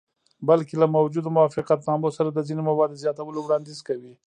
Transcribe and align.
بلکې 0.49 0.75
له 0.81 0.87
موجودو 0.95 1.33
موافقتنامو 1.37 2.09
سره 2.17 2.29
د 2.31 2.39
ځینو 2.47 2.61
موادو 2.69 3.01
زیاتولو 3.03 3.39
وړاندیز 3.41 3.79
کوي. 3.87 4.13